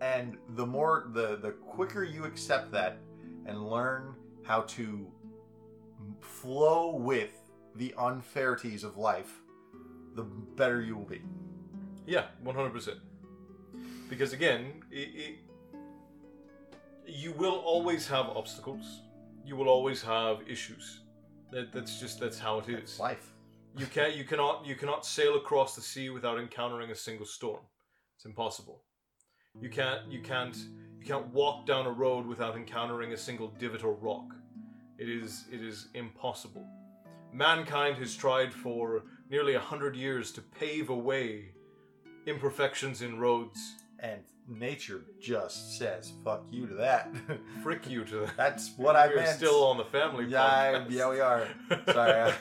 [0.00, 2.98] and the more the the quicker you accept that
[3.46, 5.06] and learn how to
[6.20, 7.30] flow with
[7.76, 9.42] the unfairities of life
[10.14, 11.20] the better you will be
[12.06, 12.98] Yeah, one hundred percent.
[14.10, 15.34] Because again, it, it,
[17.06, 19.02] you will always have obstacles.
[19.46, 21.00] You will always have issues.
[21.52, 22.98] That, that's just that's how it is.
[23.00, 23.32] life
[23.76, 27.60] You can't you cannot you cannot sail across the sea without encountering a single storm.
[28.16, 28.82] It's impossible.
[29.60, 30.56] You can't you can't
[30.98, 34.34] you can't walk down a road without encountering a single divot or rock.
[34.98, 36.66] It is it is impossible.
[37.32, 41.52] Mankind has tried for nearly a hundred years to pave away
[42.26, 43.76] imperfections in roads.
[44.00, 47.08] And nature just says fuck you to that
[47.62, 48.36] Frick you to that.
[48.36, 49.16] that's what i meant.
[49.18, 50.40] We're still on the family yeah,
[50.74, 50.90] podcast.
[50.90, 51.46] yeah we are
[51.92, 52.32] sorry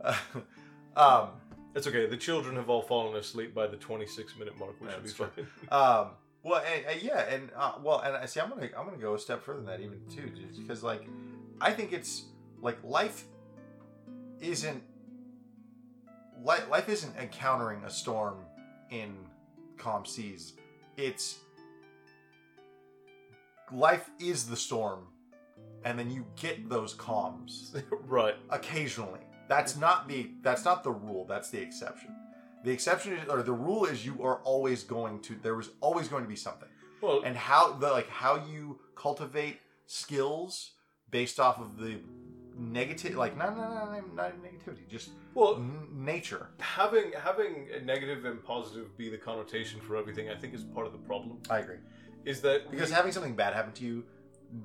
[0.96, 1.28] um
[1.74, 2.06] It's okay.
[2.06, 5.46] The children have all fallen asleep by the 26 minute mark, which should be fine.
[5.70, 6.10] Um.
[6.44, 8.40] Well, and, and yeah, and uh, well, and I see.
[8.40, 11.06] I'm gonna I'm gonna go a step further than that even too, because like
[11.60, 12.24] I think it's
[12.60, 13.24] like life
[14.40, 14.82] isn't
[16.42, 18.38] life, life isn't encountering a storm
[18.90, 19.14] in
[19.78, 20.54] calm seas.
[20.96, 21.38] It's
[23.72, 25.06] life is the storm,
[25.84, 27.74] and then you get those calms
[28.06, 28.34] right.
[28.50, 29.20] occasionally.
[29.48, 31.24] That's not the that's not the rule.
[31.26, 32.14] That's the exception.
[32.64, 36.08] The exception is, or the rule is you are always going to there was always
[36.08, 36.68] going to be something.
[37.00, 40.72] Well, And how the like how you cultivate skills
[41.10, 41.98] based off of the
[42.70, 46.48] negative like not not, not, not negativity, just well, n- nature.
[46.60, 50.86] having having a negative and positive be the connotation for everything, I think is part
[50.86, 51.38] of the problem.
[51.50, 51.76] I agree.
[52.24, 54.04] Is that Because we- having something bad happen to you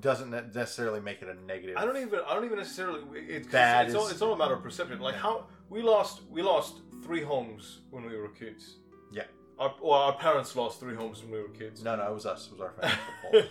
[0.02, 1.78] doesn't necessarily make it a negative.
[1.78, 4.38] I don't even I don't even necessarily it's Bad It's all, is- it's all a
[4.38, 5.00] matter of perception.
[5.00, 8.78] Like how we lost we lost three homes when we were kids.
[9.12, 9.24] Yeah.
[9.60, 11.84] Our well, our parents lost three homes when we were kids.
[11.84, 12.48] No, no, it was us.
[12.48, 13.46] It was our family's fault.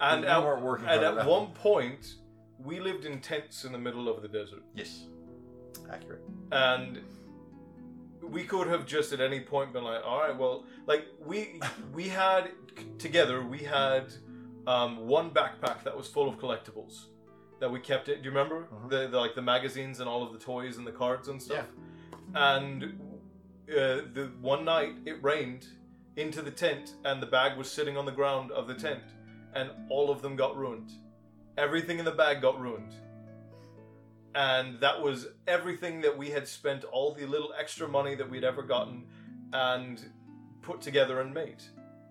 [0.00, 2.14] and we at, weren't working and at one point
[2.64, 4.62] we lived in tents in the middle of the desert.
[4.74, 5.06] Yes.
[5.90, 6.22] Accurate.
[6.52, 7.00] and
[8.22, 11.60] we could have just at any point been like all right well like we
[11.92, 12.50] we had
[12.98, 14.12] together we had
[14.68, 17.06] um, one backpack that was full of collectibles
[17.58, 18.90] that we kept it do you remember Mhm.
[18.90, 21.66] the, the like the magazines and all of the toys and the cards and stuff
[22.34, 22.56] Yeah.
[22.58, 22.84] and
[23.70, 25.66] uh, the one night it rained
[26.16, 29.02] into the tent and the bag was sitting on the ground of the tent
[29.54, 30.92] and all of them got ruined
[31.56, 32.92] everything in the bag got ruined.
[34.34, 38.44] And that was everything that we had spent all the little extra money that we'd
[38.44, 39.04] ever gotten
[39.52, 40.02] and
[40.62, 41.62] put together and made.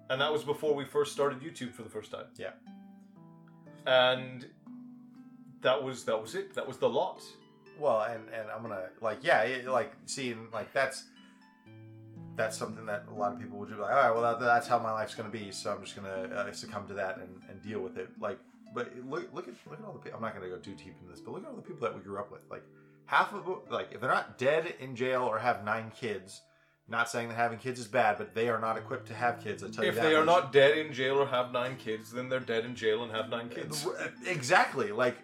[0.10, 2.26] And that was before we first started youtube for the first time.
[2.38, 2.52] Yeah.
[3.88, 4.46] and
[5.62, 6.54] that was that was it.
[6.54, 7.24] That was the lot.
[7.80, 11.06] Well, and and I'm gonna like yeah, it, like seeing like that's
[12.36, 14.68] that's something that a lot of people would be like, all right, well that, that's
[14.68, 17.62] how my life's gonna be, so I'm just gonna uh, succumb to that and, and
[17.62, 18.10] deal with it.
[18.20, 18.40] Like,
[18.74, 20.18] but look look at look at all the people.
[20.18, 21.96] I'm not gonna go too deep into this, but look at all the people that
[21.96, 22.42] we grew up with.
[22.50, 22.64] Like
[23.06, 26.42] half of them- like if they're not dead in jail or have nine kids.
[26.88, 29.64] Not saying that having kids is bad, but they are not equipped to have kids.
[29.64, 30.44] I tell you if that they are much.
[30.44, 33.30] not dead in jail or have nine kids then they're dead in jail and have
[33.30, 33.88] nine kids
[34.26, 34.92] Exactly.
[34.92, 35.18] Like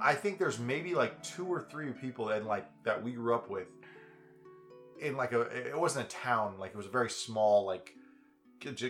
[0.00, 3.50] I think there's maybe like two or three people that like that we grew up
[3.50, 3.66] with
[5.00, 7.92] in like a it wasn't a town, like it was a very small like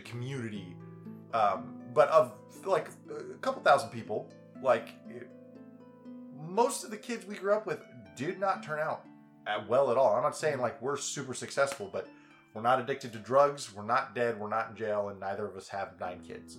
[0.04, 0.76] community.
[1.32, 2.32] Um but of
[2.64, 4.28] like a couple thousand people,
[4.62, 5.28] like it,
[6.48, 7.80] most of the kids we grew up with
[8.16, 9.04] did not turn out
[9.46, 10.14] at well at all.
[10.14, 12.08] I'm not saying like we're super successful, but
[12.54, 15.56] we're not addicted to drugs, we're not dead, we're not in jail, and neither of
[15.56, 16.58] us have nine kids.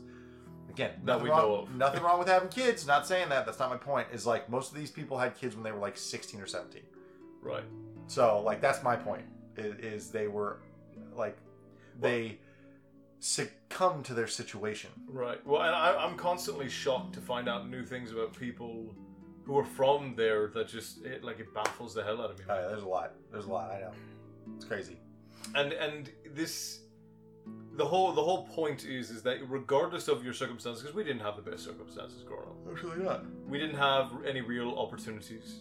[0.70, 1.76] Again, That nothing we wrong, know of.
[1.76, 2.88] nothing wrong with having kids.
[2.88, 3.46] Not saying that.
[3.46, 4.08] That's not my point.
[4.14, 6.82] Is like most of these people had kids when they were like 16 or 17.
[7.42, 7.64] right
[8.08, 9.24] So like that's my point.
[9.58, 10.62] Is, is they were
[11.14, 11.38] like
[12.00, 12.40] they
[13.22, 14.90] succumb to their situation.
[15.08, 15.46] Right.
[15.46, 18.94] Well, and I, I'm constantly shocked to find out new things about people
[19.46, 22.46] who are from there that just it like it baffles the hell out of me.
[22.50, 23.14] Oh, yeah, there's a lot.
[23.32, 23.72] There's a lot.
[23.72, 23.92] I know.
[24.56, 24.98] It's crazy.
[25.56, 26.80] and and this
[27.76, 31.22] the whole the whole point is is that regardless of your circumstances because we didn't
[31.22, 33.24] have the best circumstances growing up Actually, not.
[33.48, 35.60] we didn't have any real opportunities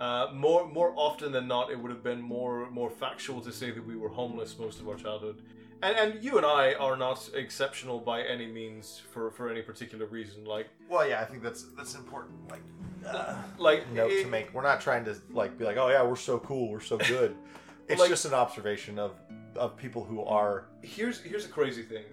[0.00, 3.70] uh, more more often than not it would have been more more factual to say
[3.70, 5.42] that we were homeless most of our childhood
[5.82, 10.06] and and you and I are not exceptional by any means for for any particular
[10.06, 12.50] reason like Well, yeah, I think that's that's important.
[12.50, 12.62] Like,
[13.06, 14.52] uh, like note it- to make.
[14.54, 17.34] We're not trying to like be like, oh yeah, we're so cool, we're so good.
[17.86, 19.12] It's Like- just an observation of
[19.56, 20.68] of people who are.
[20.82, 22.04] here's here's a crazy thing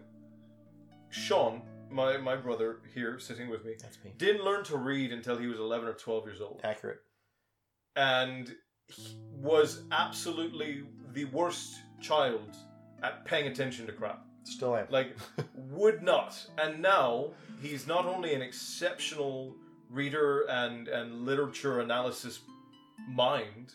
[1.09, 4.11] Sean my my brother here sitting with me That's me.
[4.17, 6.99] didn't learn to read until he was 11 or 12 years old Accurate.
[7.95, 8.53] and
[8.87, 12.55] he was absolutely the worst child
[13.03, 14.87] at paying attention to crap Still am.
[14.89, 15.15] like
[15.55, 17.29] would not and now
[17.61, 19.55] he's not only an exceptional
[19.89, 22.39] reader and and literature analysis
[23.07, 23.73] mind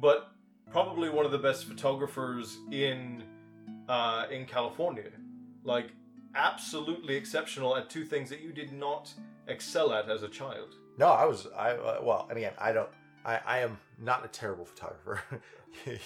[0.00, 0.32] but
[0.70, 3.22] probably one of the best photographers in
[3.88, 5.10] uh, in California
[5.64, 5.90] like
[6.34, 9.12] absolutely exceptional at two things that you did not
[9.48, 11.46] excel at as a child No, I was.
[11.56, 12.88] I uh, well, and again, I don't.
[13.24, 15.22] I, I am not a terrible photographer.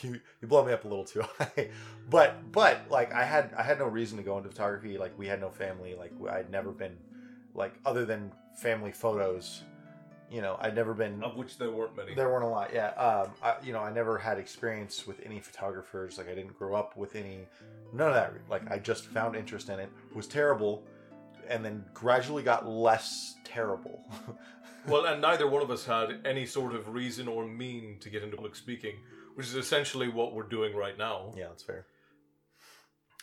[0.02, 1.70] you you blow me up a little too high,
[2.10, 4.98] but but like I had I had no reason to go into photography.
[4.98, 5.94] Like we had no family.
[5.94, 6.96] Like I'd never been
[7.54, 9.62] like other than family photos.
[10.30, 11.22] You know, I'd never been.
[11.22, 12.72] of which there weren't many There weren't a lot.
[12.74, 12.88] Yeah.
[12.90, 13.30] Um.
[13.42, 16.18] I, you know, I never had experience with any photographers.
[16.18, 17.46] Like I didn't grow up with any.
[17.92, 18.32] None of that.
[18.50, 19.90] Like I just found interest in it.
[20.14, 20.82] Was terrible,
[21.48, 24.02] and then gradually got less terrible.
[24.86, 28.22] Well, and neither one of us had any sort of reason or mean to get
[28.22, 28.96] into public speaking,
[29.34, 31.32] which is essentially what we're doing right now.
[31.36, 31.86] yeah, that's fair.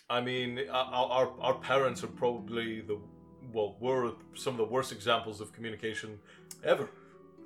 [0.10, 3.00] I mean, uh, our, our, our parents are probably the,
[3.54, 6.20] well, were some of the worst examples of communication
[6.64, 6.90] ever.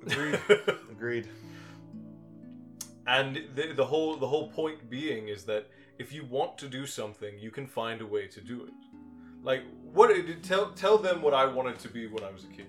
[0.04, 0.40] Agreed.
[0.90, 1.28] Agreed.
[3.06, 6.86] and the, the whole the whole point being is that if you want to do
[6.86, 8.72] something, you can find a way to do it.
[9.42, 10.08] Like what?
[10.08, 12.66] Did tell tell them what I wanted to be when I was a kid.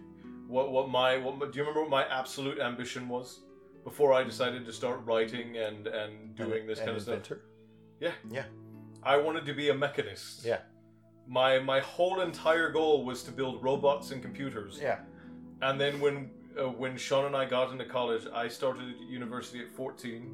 [0.47, 3.41] What what my what my- do you remember what my absolute ambition was
[3.83, 7.15] before I decided to start writing and and doing And- this and kind of stuff?
[7.15, 7.41] inventor.
[7.99, 8.13] Yeah.
[8.29, 8.45] Yeah.
[9.03, 10.45] I wanted to be a mechanist.
[10.45, 10.61] Yeah.
[11.27, 14.79] My my whole entire goal was to build robots and computers.
[14.81, 14.99] Yeah.
[15.61, 19.69] And then when uh, when Sean and I got into college, I started university at
[19.69, 20.33] 14,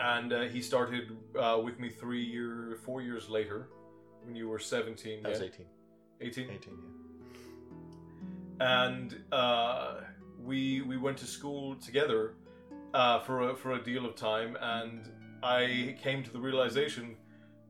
[0.00, 3.68] and uh, he started uh, with me three year, four years later,
[4.24, 5.22] when you were 17.
[5.22, 5.46] That was yeah?
[5.46, 5.66] 18.
[6.20, 6.50] 18.
[6.50, 6.74] 18,
[8.60, 10.00] And uh,
[10.42, 12.34] we we went to school together
[12.92, 15.10] uh, for a, for a deal of time, and
[15.42, 17.16] I came to the realization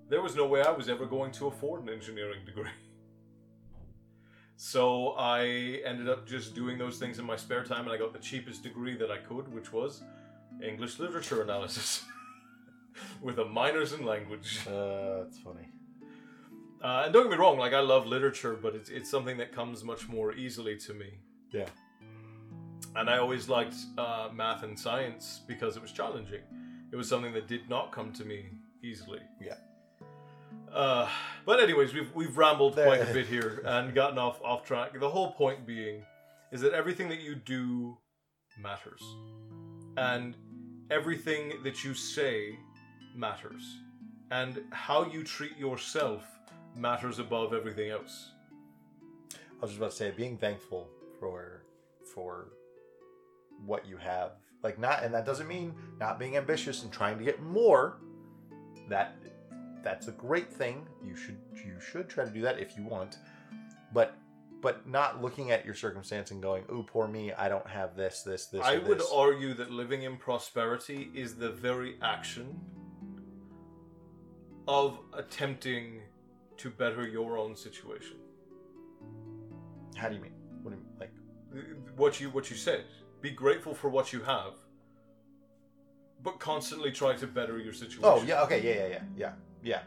[0.08, 2.70] there was no way I was ever going to afford an engineering degree.
[4.56, 8.12] So I ended up just doing those things in my spare time, and I got
[8.12, 10.04] the cheapest degree that I could, which was
[10.62, 12.04] English literature analysis,
[13.20, 14.60] with a minors in language.
[14.66, 15.68] Uh, that's funny.
[16.84, 19.52] Uh, and don't get me wrong, like I love literature, but it's it's something that
[19.52, 21.14] comes much more easily to me.
[21.50, 21.64] Yeah.
[22.94, 26.42] And I always liked uh, math and science because it was challenging.
[26.92, 28.50] It was something that did not come to me
[28.82, 29.20] easily.
[29.40, 29.54] Yeah.
[30.70, 31.08] Uh,
[31.46, 34.90] but anyways, we've we've rambled quite a bit here and gotten off off track.
[35.00, 36.04] The whole point being
[36.52, 37.96] is that everything that you do
[38.58, 39.02] matters,
[39.96, 40.36] and
[40.90, 42.58] everything that you say
[43.16, 43.78] matters,
[44.30, 46.24] and how you treat yourself
[46.76, 48.30] matters above everything else.
[49.32, 51.62] I was just about to say, being thankful for
[52.14, 52.48] for
[53.64, 54.32] what you have,
[54.62, 57.98] like not, and that doesn't mean not being ambitious and trying to get more.
[58.88, 59.16] That
[59.82, 60.86] that's a great thing.
[61.04, 63.18] You should you should try to do that if you want,
[63.92, 64.16] but
[64.60, 68.22] but not looking at your circumstance and going, "Ooh, poor me, I don't have this,
[68.22, 72.58] this, this." I would this." argue that living in prosperity is the very action
[74.66, 76.00] of attempting
[76.58, 78.16] to better your own situation.
[79.96, 80.32] How do you mean?
[80.62, 80.92] What do you mean?
[81.00, 81.12] Like,
[81.96, 82.84] What you what you said.
[83.20, 84.52] Be grateful for what you have,
[86.22, 88.02] but constantly try to better your situation.
[88.04, 89.82] oh yeah, okay, yeah, yeah, yeah, yeah, yeah,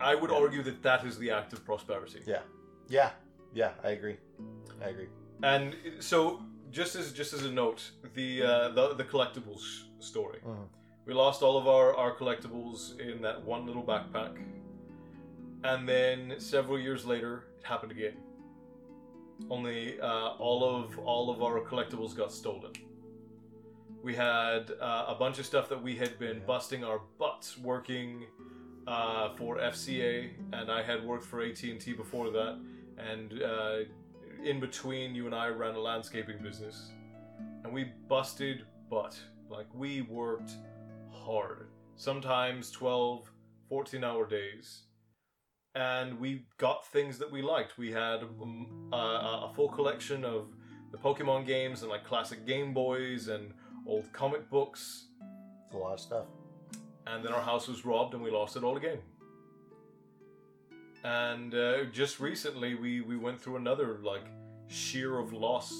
[0.00, 0.36] I would Yeah.
[0.42, 2.20] argue that that is the act of prosperity.
[2.26, 2.42] yeah,
[2.88, 3.10] yeah,
[3.54, 3.72] yeah.
[3.82, 4.16] I agree.
[4.84, 5.08] I agree.
[5.42, 9.64] And so, just as just as a note, the uh, the, the collectibles
[10.00, 10.40] story.
[10.46, 10.68] Mhm.
[11.04, 14.34] We lost all of our, our collectibles in that one little backpack,
[15.64, 18.14] and then several years later, it happened again.
[19.50, 22.72] Only uh, all of all of our collectibles got stolen.
[24.02, 28.26] We had uh, a bunch of stuff that we had been busting our butts working
[28.86, 32.60] uh, for FCA, and I had worked for AT and T before that.
[32.98, 33.78] And uh,
[34.44, 36.90] in between, you and I ran a landscaping business,
[37.64, 39.16] and we busted butt.
[39.48, 40.52] Like we worked
[41.10, 43.30] hard, sometimes 12,
[43.68, 44.82] 14 hour days.
[45.74, 47.78] And we got things that we liked.
[47.78, 48.96] We had um, a,
[49.48, 50.48] a full collection of
[50.90, 53.54] the Pokemon games and like classic Game Boys and
[53.86, 55.06] old comic books.
[55.64, 56.26] It's a lot of stuff.
[57.06, 58.98] And then our house was robbed and we lost it all again.
[61.04, 64.26] And uh, just recently, we, we went through another like
[64.68, 65.72] sheer of loss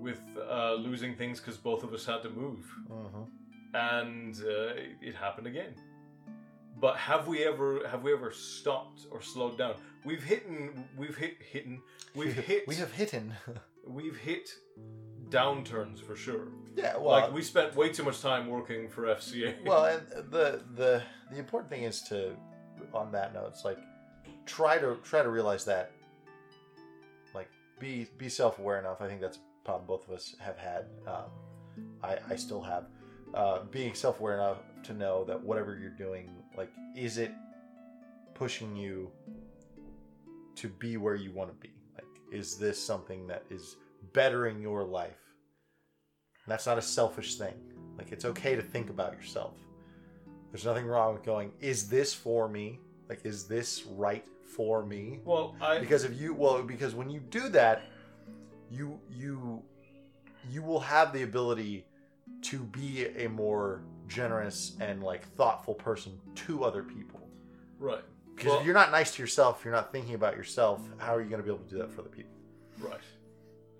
[0.00, 0.20] with
[0.50, 3.22] uh, losing things because both of us had to move, Mm-hmm.
[3.74, 5.74] and uh, it, it happened again.
[6.80, 9.74] But have we ever have we ever stopped or slowed down?
[10.04, 10.46] We've hit
[10.96, 11.82] we've hit hitten
[12.14, 13.34] we've hit we have hidden.
[13.86, 14.50] we've hit
[15.28, 16.48] downturns for sure.
[16.76, 19.64] yeah, well, like we spent way too much time working for FCA.
[19.64, 19.84] well,
[20.16, 22.32] and the the the important thing is to,
[22.94, 23.78] on that note, it's like
[24.46, 25.92] try to try to realize that,
[27.34, 27.48] like
[27.78, 29.00] be be self aware enough.
[29.00, 30.86] I think that's a problem both of us have had.
[31.06, 32.86] Um, I I still have.
[33.34, 37.32] Uh, being self aware enough to know that whatever you're doing, like, is it
[38.34, 39.10] pushing you
[40.56, 41.72] to be where you want to be?
[41.94, 43.76] Like, is this something that is
[44.12, 45.22] bettering your life?
[46.46, 47.54] That's not a selfish thing.
[47.96, 49.54] Like, it's okay to think about yourself.
[50.50, 52.80] There's nothing wrong with going, is this for me?
[53.08, 55.20] Like, is this right for me?
[55.24, 57.82] well, I Because if you, well, because when you do that,
[58.70, 59.62] you, you,
[60.50, 61.86] you will have the ability
[62.42, 67.28] to be a more generous and like thoughtful person to other people.
[67.78, 68.02] right.
[68.34, 71.20] Because Well- if you're not nice to yourself, you're not thinking about yourself, how are
[71.20, 72.30] you going to be able to do that for other people?
[72.78, 73.00] Right.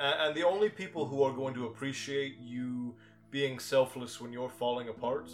[0.00, 2.96] And, and the only people who are going to appreciate you
[3.30, 5.30] being selfless when you're falling apart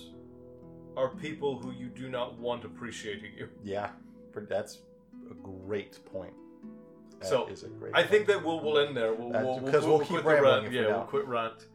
[0.95, 3.49] are people who you do not want appreciating you.
[3.63, 3.91] Yeah,
[4.35, 4.81] that's
[5.31, 6.35] a great point.
[7.21, 7.95] That So, is a great.
[7.95, 8.11] I point.
[8.11, 9.15] think that we'll we'll end there.
[9.15, 10.71] We'll, we'll, because we'll, we'll keep quit the rant.
[10.73, 11.67] Yeah, we we'll quit rant.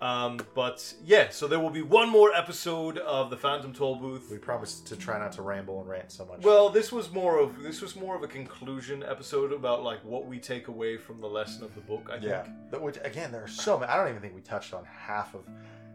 [0.00, 4.30] Um, but yeah, so there will be one more episode of the Phantom Tollbooth.
[4.30, 6.42] we promised to try not to ramble and rant so much.
[6.42, 10.26] Well, this was more of this was more of a conclusion episode about like what
[10.26, 12.08] we take away from the lesson of the book.
[12.12, 12.30] I think.
[12.30, 13.90] yeah, which again, there are so many.
[13.90, 15.44] I don't even think we touched on half of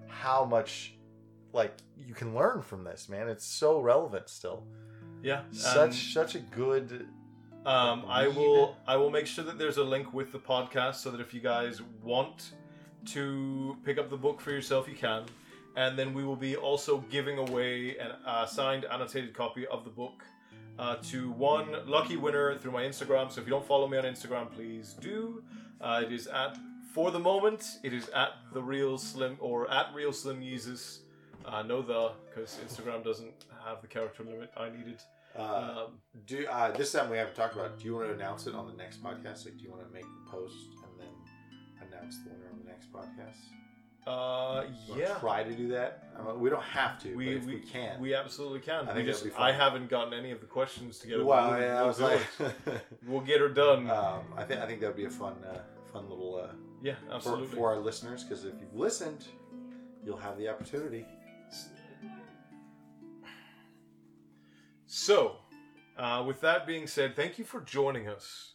[0.07, 0.95] how much
[1.53, 3.29] like you can learn from this, man.
[3.29, 4.65] It's so relevant still.
[5.21, 5.43] Yeah.
[5.51, 7.07] Such such a good.
[7.65, 8.75] Um, I will.
[8.85, 11.39] I will make sure that there's a link with the podcast so that if you
[11.39, 12.51] guys want
[13.07, 15.23] to pick up the book for yourself, you can.
[15.75, 19.89] And then we will be also giving away a uh, signed, annotated copy of the
[19.89, 20.23] book
[20.77, 23.31] uh, to one lucky winner through my Instagram.
[23.31, 25.43] So if you don't follow me on Instagram, please do.
[25.81, 26.57] Uh, it is at
[26.93, 27.79] for the moment.
[27.83, 30.99] It is at the real slim or at real slim Yeezus.
[31.45, 35.01] Uh, no the because Instagram doesn't have the character limit I needed.
[35.35, 35.41] Uh,
[35.85, 37.79] Um, do uh, this is something we haven't talked about.
[37.79, 39.45] Do you want to announce it on the next podcast?
[39.45, 42.52] Like, do you want to make the post and then announce the winner
[42.83, 44.07] next podcast?
[44.07, 44.65] uh,
[44.97, 45.13] yeah.
[45.19, 46.09] Try to do that.
[46.19, 47.99] I mean, we don't have to, We, but if we, can.
[48.01, 48.87] We absolutely can.
[48.89, 51.23] I think just that'd be I haven't gotten any of the questions together.
[51.23, 52.21] well, We'll- yeah, I we'll was do like,
[52.67, 52.81] it.
[53.07, 53.89] we'll get her done.
[53.89, 55.59] um, I think I think that would be a fun, uh,
[55.91, 57.55] fun little uh, yeah, for, absolutely.
[57.55, 59.25] for our listeners because if you've listened,
[60.05, 61.05] you'll have the opportunity.
[64.85, 65.37] So,
[65.97, 68.52] uh, with that being said, thank you for joining us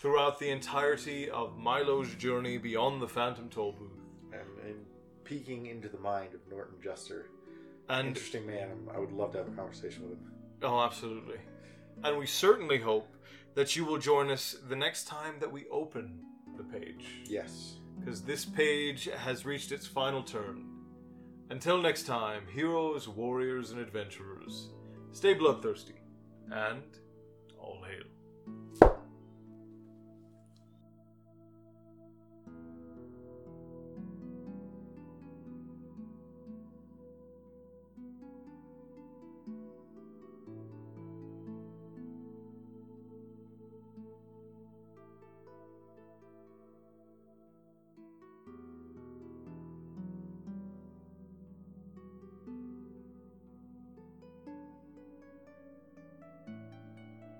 [0.00, 3.98] throughout the entirety of Milo's journey beyond the Phantom Tollbooth.
[4.32, 4.76] And, and
[5.24, 7.26] peeking into the mind of Norton Juster.
[7.88, 8.88] And interesting man.
[8.94, 10.32] I would love to have a conversation with him.
[10.62, 11.38] oh, absolutely.
[12.04, 13.08] And we certainly hope
[13.54, 16.20] that you will join us the next time that we open
[16.56, 17.06] the page.
[17.26, 17.74] Yes.
[17.98, 20.64] because this page has reached its final turn.
[21.50, 24.68] Until next time, heroes, warriors, and adventurers,
[25.12, 25.94] stay bloodthirsty,
[26.50, 26.82] and
[27.58, 28.97] all hail.